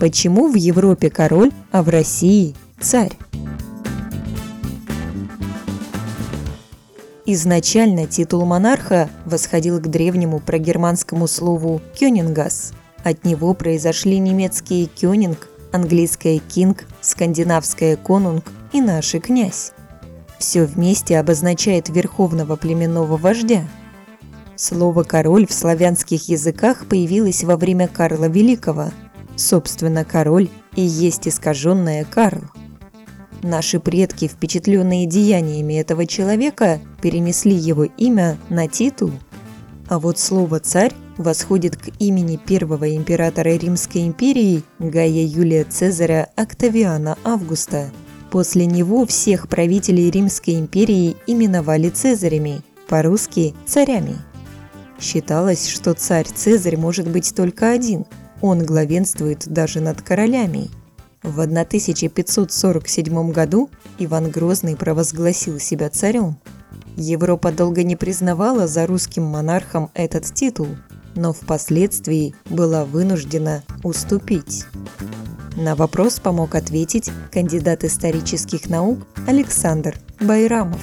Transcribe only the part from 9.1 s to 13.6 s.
восходил к древнему прогерманскому слову «кёнингас». От него